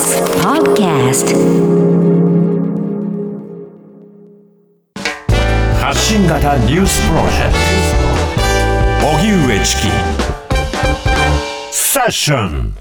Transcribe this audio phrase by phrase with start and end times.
[0.00, 1.28] TBS Podcast
[5.78, 7.54] 発信型ニュースプロジェク
[9.02, 9.18] ト。
[9.18, 9.88] 荻上チキ。
[11.70, 12.74] セッション。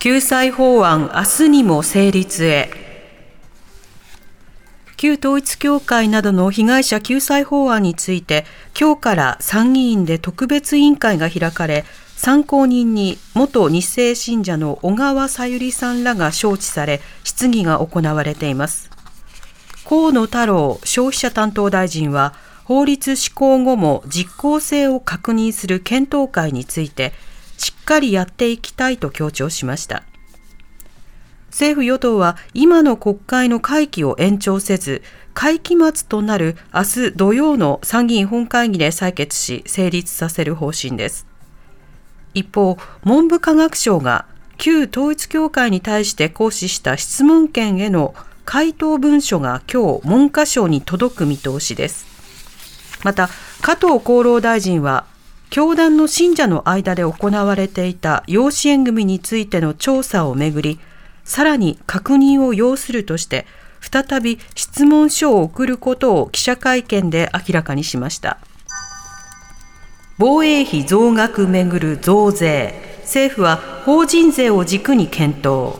[0.00, 2.70] 救済法案明日にも成立へ。
[4.98, 8.44] 旧統一教会などの被害者救済法案について
[8.78, 11.84] 今日から参議院で特別委員会が開かれ
[12.24, 18.90] 参考人に元日清信者の小川さゆりさんらが招致され質疑が行われています。
[19.84, 27.12] 河野太郎消費者担当大臣は法律施行後も実効性を確認する検討会について
[27.58, 30.04] しっかりやっていきたいと強調しました。
[31.48, 35.02] 政府与党は今の国会の会期を延長せず
[35.34, 41.31] 会期末となる明日土曜の参議院本会議で採決し成立させる方針です。
[42.34, 44.26] 一方文部科学省が
[44.58, 52.06] 旧統一教会に対して行使した質問権への回答文書が今日文科省に届く見通しです。
[53.04, 53.28] また
[53.60, 55.04] 加藤厚労大臣は
[55.50, 60.80] 教団の信者の間で行われていた養子縁組についての調査をめぐり
[61.24, 63.46] さらに確認を要するとして
[63.80, 68.38] 再び質問書を送ることを記者会見で明らかにしました。
[70.24, 73.00] 防衛費増額めぐる増税。
[73.00, 75.74] 政府は法人税を軸に検討。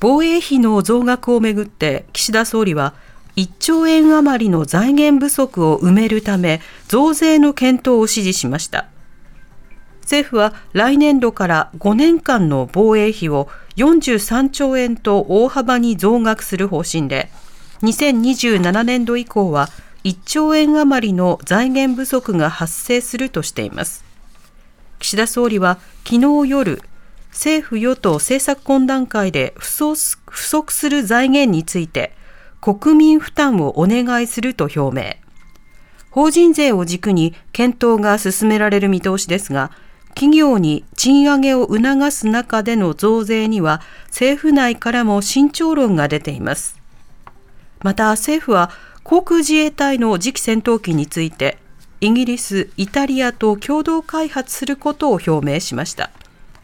[0.00, 2.94] 防衛費の増額をめぐって岸田総理は
[3.36, 8.86] 1兆円余りの財源不足を埋めるため増税の検討を指示しました。
[10.00, 17.28] 政府は来年度から5年間の防衛費を43兆円と大幅に増額する方針で
[17.82, 19.68] 2027年度以降は
[20.04, 24.04] 1兆円余りの財源不足が発生するとしています。
[24.98, 26.82] 岸田総理は昨日夜
[27.30, 32.12] 政府与党政策懇談会で不足する財源について
[32.60, 35.16] 国民負担をお願いすると表明。
[36.10, 39.70] 法人税を軸に検討が進められる見通しですが
[40.14, 46.78] 企業に賃上げを促す中での増税には政府内からも慎重論が出ています。
[47.82, 48.70] また政府は
[49.04, 51.58] 航空自衛隊の次期戦闘機について
[52.00, 56.10] イギリス、イタリアと共同開発することを表明しました。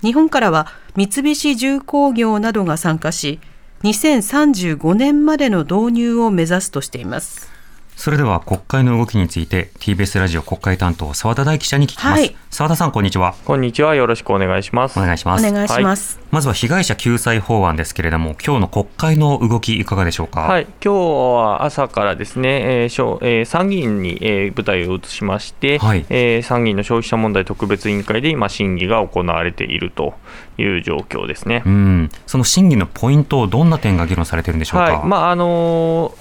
[0.03, 3.41] 日本からは三菱重工業などが参加し
[3.83, 7.49] 2035年までの導入を目指すとしています。
[7.97, 12.37] それでは国会の動きについて TBS ラジオ国会担当澤田大記者に聞きます、はい。
[12.51, 13.35] 澤田さんこんにちは。
[13.45, 13.97] こんにちは。
[13.97, 14.99] よろしくお願いします。
[15.01, 15.47] お願いします。
[15.47, 20.43] お願いします、はい、まずは被害者救済法案ですけれども今日の国会の動きいかがでしょうか？
[20.43, 20.65] はい。
[20.85, 30.15] 今日は朝からですね、えーえー、参議院に、えー、舞台を移しまして、はい、えー、参議院の消費者問題特別委員会で今審議が行われていると
[30.59, 31.63] いう状況ですね。
[31.65, 32.11] うん。
[32.27, 36.15] その審議のポイントどんな点が議論されているんでしょうか、はい、まああの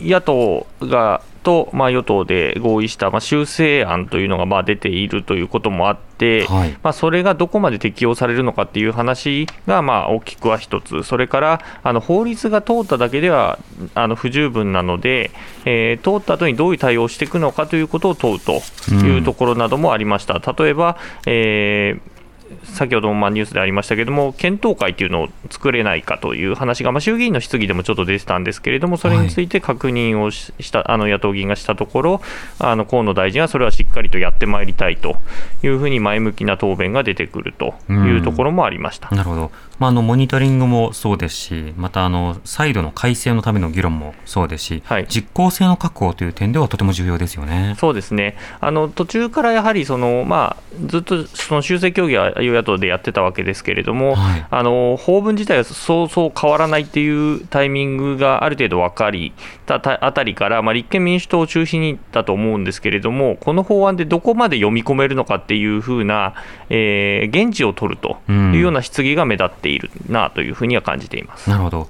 [0.00, 13.58] 野党がと、まあ、与党で合意した、まあ、修正案というのがまあ出ているということもあって、はい、まあ、それがどこまで適用されるのかっていう話がまあ大きくは一つ、それからあの法律が通っただけでは
[13.94, 15.30] あの不十分なので、
[15.64, 18.62] えー、通った後にどういう対応をしていくのかということを問うと
[18.92, 20.34] いうところなどもありました。
[20.34, 20.96] うん、例えば、
[21.26, 22.13] えー
[22.64, 32.20] 先ほどもまニュースでありましたけれども、検討会というのを作れないかという話が、まあ、衆議院の質疑でもちょっと出てたんですけれども、それについて確認をした、はい、あの野党議員がしたところ、
[32.58, 35.16] あの河野大臣はそれはしっかりとやってまいりたいと
[35.62, 39.10] いうふうに前向きな答弁が出てくるというところもありました。
[39.10, 39.50] なるほど。
[39.78, 47.74] まあ、あのモニタリングもそうですし、またあの再度の改正のための議論もそうですし、はい、実効性の確保という点ではとても重要ですよね。
[47.78, 48.36] そうですね。
[48.60, 59.32] あの途中からやはりその、まあ、ずっとその修正協議は与野党でやってたわけですけれども、はい、あの法文自体はそうそう変わらないっていうタイミングがある程度分かり
[59.66, 66.34] たあたりから、まあ、立憲民主党を中心にだと思うんですけれども、この法案でどこまで読み込めるのかっていうふうな、
[66.70, 71.50] えー、現地を取るというような質疑が目立っているなというふうには感じています。
[71.50, 71.88] なるほど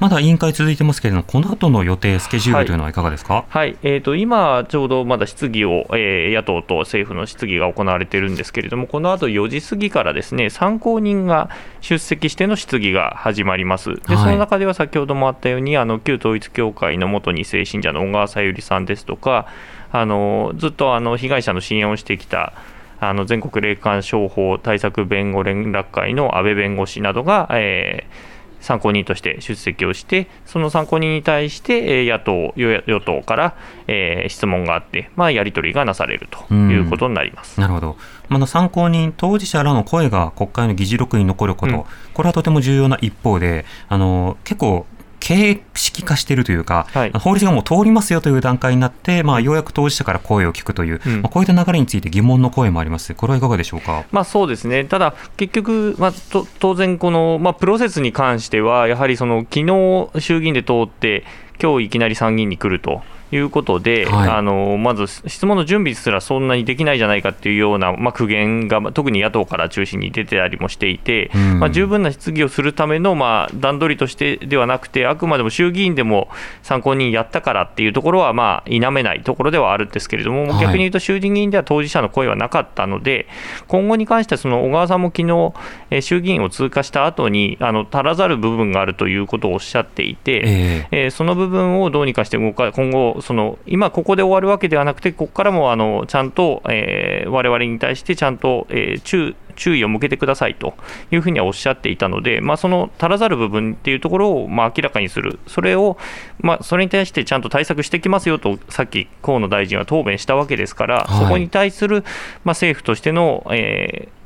[0.00, 11.50] まだ委員会続いてますけれども、この後の予定、スケジュールというのはいかがですか、はい、はい、えーと、今、ちょうどまだ質疑を、えー、野党と政府の質疑が行われているんですけれども、この後4時過ぎからですね参考人が
[11.82, 19.48] 出席しての質疑が始まります、でその中では先ほどもあったように、あの旧統一教会の元2世信者の小川さゆりさんですとか、
[19.92, 22.54] あのずっとあの被害者の支援をしてきた。
[23.02, 37.60] あの全国霊感商法対策弁護連絡会の安倍弁護士などが、えー参考人として出席をして、その参考人に対して、野党、与党から、えー、質問があって、まあ、やり取りがなされるということになります。
[37.60, 37.96] なるほど。
[38.28, 41.84] あの参考人、当事者らの声が国会の議事録に残ること、うん、
[42.14, 44.86] これはとても重要な一方で、あの結構、
[45.20, 56.12] 形式化しているというか、はい、法律がもう通りますよという段階になって、まあ、ようやく当事者から声を聞くという、うん、まあ、こういった流れについて疑問の声もあります、これはいかがでしょうか、まあ、そうですね、ただ、結局、まあ、
[56.58, 61.24] 当然、この、まあ、プロセスに関しては、やはりその昨日衆議院で通って、
[61.62, 63.02] 今日いきなり参議院に来ると。
[63.32, 76.28] いうことで、はい、あのまず質問の準備すらそんなにできないじゃないかっていうような、まあ、苦言が特に野党から中心に出てたりもしていて、うん、まあ、十分な質疑をするための、まあ、段取りとしてではなくて、あくまでも衆議院でも
[76.62, 83.26] 参考人やったからっていうところは、まあ、否めないところではあるんですけれども、はい、逆に言うと衆議院では当事者の声はなかったので、
[83.66, 85.54] 今後に関しては、その小川さんも昨日、
[85.90, 100.74] え衆議院を通過した後にあに、足らざる部分があるということをおっしゃっていて、えー、えー、その部分をどうにかして動か、今後、その今ここで終わるわけではなくて、ここからもあのちゃんと、えー、我々に対してちゃんと、えー、注注意を向けてくださいと
[101.10, 105.98] いうふうにはおっしゃっていたので、まあ、その足らざる部分っていうところをまあ明らかにする、それを、
[106.38, 112.06] まあ、それに対してちゃんと対策してきますよと、さっき河野大臣は答弁したわけですから、はい、そこに対する、まあ、
[112.52, 114.19] 政府としての、えー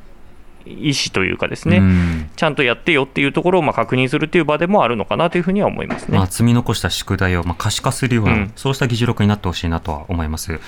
[0.67, 10.61] 意思というかですね、うん、ちゃんとやってよっていうところをまあ確認するっていう場でもあるのかなというふうには思いますね、まあ、積み残した宿題をまあ可視化するような、うん、そうした議事録になってほしいなとは思います。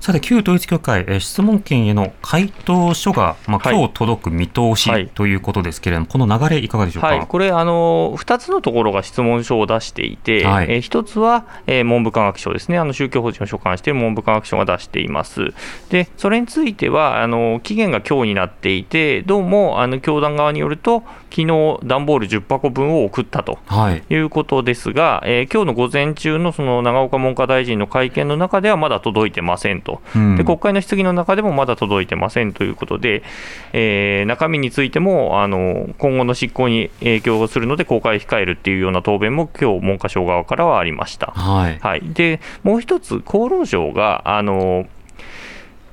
[0.00, 15.52] さて、旧統一教会、え質問権への回答書が、まあ、今日届く見通し、はい、ということですけれども、この流れ、いかがでしょうか、はい、これあの、2つのところが質問書を出していて、はい、え1つは、えー、文部科学省ですね、あの宗教法人を所管している文部科学省が出しています。
[15.90, 23.58] で、それについては、あの期限が今日になっていて、どうもあの教団側によると、昨日段ボール10箱分を送ったと
[24.10, 24.14] い。
[24.16, 33.22] うことですが、はい、えー、今日の午前中のその長岡文科大臣の会見の中ではまだ届いてませんと、うん、で国会の質疑の中でもまだ届いてませんということで、
[33.72, 41.28] えー、中身についてもあの今後の執行に影響するので公開控えるっていうような答弁も今日文科省側からはありました。
[41.28, 44.86] はい、はい、でもう一つ厚労省があの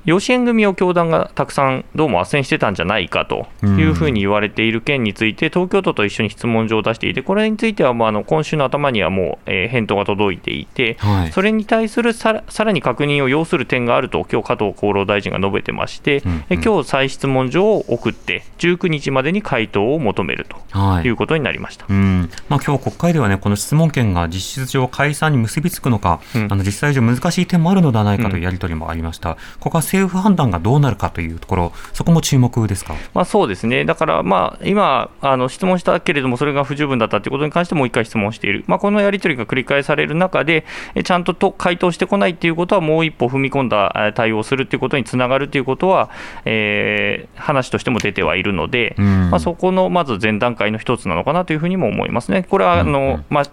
[0.06, 21.08] 養子縁組を教団がたくさんどうも斡旋してたんじゃないかというふうに言われている件について、東京都と一緒に質問状を出していて、これについてはまああの今週の頭にはもう、え返答が届いていて、はい、それに対するささらに確認を要する点があると、今日加藤厚労大臣が述べてまして、うんうん、今日再質問状を送って、19日までに回答を求めるとい。
[21.08, 22.30] うことになりました、はい、うん。
[22.48, 29.30] まあ今日国会ではね、この質問権が実質上解散に結びつくのか、うん、あの実際上難しい点もあるのではないかというやり取りもありました。
[29.30, 40.64] うん、ここは政府判断がどうなるかというところ、そこも注目ですか、まあ、そうですね、だからまあ今あの質問したけれども、それが不十分だったということに関してもう一回質問している、まあ、このやり取りが繰り返される中で、
[41.04, 46.10] ちゃんとと回答してこないということは、もう一歩踏み込んだ対応するということにつながるということは、
[46.44, 52.46] えー、話としても出てはいるので、まあ、そこのまず前段階の一つなのかなというふうにも思いますね。
[52.48, 53.44] これはあの、うんうん、まあ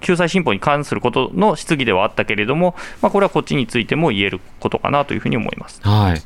[0.00, 5.80] 救済新法に関することの質疑ではあったけれども、まあ、これはこっちについても言えることかなというふうに思います。
[5.82, 6.22] はい。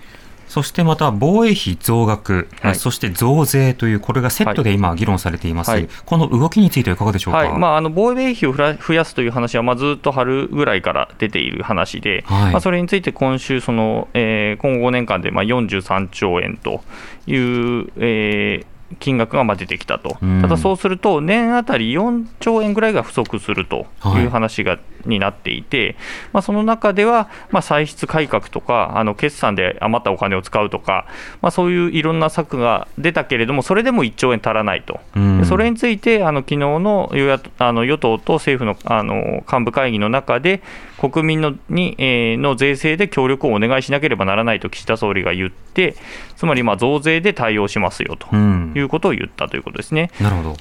[0.53, 16.82] そしてまた防衛費増額、はい、そして増税という、これがセットで今、議論されています、はい、この動きについてはいかがでしょうか、はい、まあ、あの防衛費を増やすという話は、まあ、ずっと春ぐらいから出ている話で、まあ、それについて今週、そのえー、今後5年間でまあ43兆円と
[17.26, 18.67] いう、えー、
[18.99, 25.97] 金額がまあ出てきたと、ただそうすると、年あたり4兆円ぐらいが不足するという話が、はい、になっていて、
[26.32, 31.06] まあ、その中では、まあ、歳出改革とか、あの決算で余ったお金を使うとか、
[31.40, 35.00] まあ、そういういろんな策が出たけれども、それでも1兆円足らないと、
[35.44, 40.62] それについて、あの昨日の与野あの与党と政府のあの幹部会議の中で、
[41.11, 45.97] 国民のに、えー、の税制で協力をお願いしなければならないと岸田総理が言って、
[46.37, 50.11] つまりまあ増税で対応しますよということを言ったということですね。
[50.21, 50.56] なるほど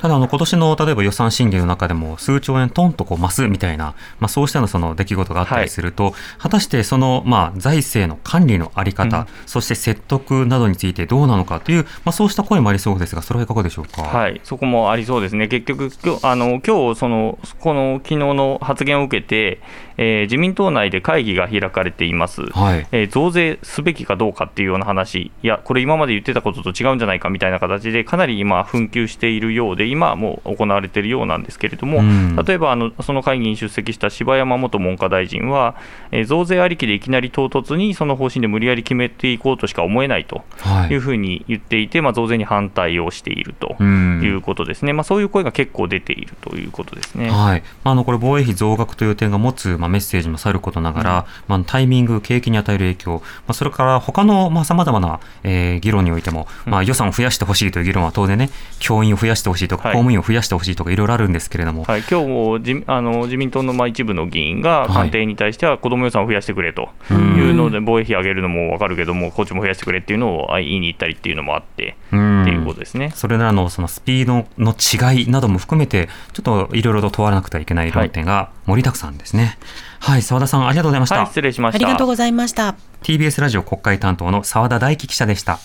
[0.00, 14.02] ただ、あの、今年の例えば予算審議の中でも、数兆円トンとこう増すみたいな、まあ、そうしたのその出来事があったりすると、はい、果たしてその、まあ、財政の管理のあり方、うん、そして説得などについてどうなのかという、まあ、そうした声もありそうですが、それはいかがでしょうか？
[14.02, 15.48] はい、そこもありそうですね。
[15.48, 19.60] 結局、今日、あの、今日、その、この昨日の発言を受けて、
[19.96, 35.74] えー、自民党内で会議が開かれています、はい、えー、増税すべきかどうかっていうような話、いや、これ、今まで言ってたことと違うんじゃないかみたいな形で、かなり今、紛糾しているようで、今はもう行われているようなんですけれども、うん、例えばあのその会議に出席した柴山元文科大臣は、
[36.10, 40.42] えー、増税ありきでいきなり唐突にその方針で無理やり決めていこうとしか思えないと
[40.90, 40.98] い。
[40.98, 73.12] うふうに言っていて、はい、まあ、増税に反対をしているということですね、まあ、そういう声が結構出ているということですね、はい、あのこれ、防衛費増額という点が持つ、まあ、メッセージもさることながら、うん、まあ、タイミング、景気に与える影響、まあ、それから他のさまざ、まな、えー、議論においても、まあ、予算を増やしてほしいという議論は当然ね、教員を増やしてほしいとか、公務員を増やしてほしいとか、いろいろあるんですけれども、はい、今日も自あの自民党のまあ一部の議員が、官邸に対しては子ども予算を増やしてくれというので、防衛費上げるのも分かるけども、こっちも増やしてくれっていうのを言いに行ったりっていうのもあって、っていうことですね。
[73.14, 79.58] それらのそのスピードの違いなども含めて、ちょっといろいろと問わなくてはいけない論点が盛りだくさんですね。
[80.00, 81.76] はい、澤、はい、田さん、ありがとうございました、はい、失礼しました。
[81.76, 82.76] ありがとうございました。
[83.02, 85.58] TBS ラジオ国会担当の澤田大樹記者でした。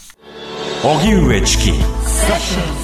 [0.83, 2.82] 荻上チキ。